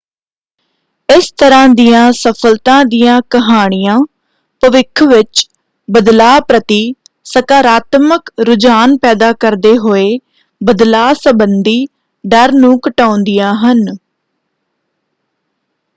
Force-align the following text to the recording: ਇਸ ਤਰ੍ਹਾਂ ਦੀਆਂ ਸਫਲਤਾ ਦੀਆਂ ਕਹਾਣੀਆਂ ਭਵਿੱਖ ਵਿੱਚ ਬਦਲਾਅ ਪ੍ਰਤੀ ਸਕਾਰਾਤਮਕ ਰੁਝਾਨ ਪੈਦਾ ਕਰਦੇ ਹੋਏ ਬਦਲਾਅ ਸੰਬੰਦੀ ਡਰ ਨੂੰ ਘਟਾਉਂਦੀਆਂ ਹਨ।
ਇਸ 1.09 1.29
ਤਰ੍ਹਾਂ 1.37 1.67
ਦੀਆਂ 1.71 2.11
ਸਫਲਤਾ 2.11 2.77
ਦੀਆਂ 2.83 3.19
ਕਹਾਣੀਆਂ 3.29 3.97
ਭਵਿੱਖ 4.63 5.03
ਵਿੱਚ 5.03 5.45
ਬਦਲਾਅ 5.87 6.39
ਪ੍ਰਤੀ 6.47 6.79
ਸਕਾਰਾਤਮਕ 7.25 8.31
ਰੁਝਾਨ 8.47 8.97
ਪੈਦਾ 8.97 9.31
ਕਰਦੇ 9.39 9.77
ਹੋਏ 9.77 10.07
ਬਦਲਾਅ 10.61 11.13
ਸੰਬੰਦੀ 11.21 11.85
ਡਰ 12.23 12.51
ਨੂੰ 12.53 12.77
ਘਟਾਉਂਦੀਆਂ 12.87 13.53
ਹਨ। 13.63 13.85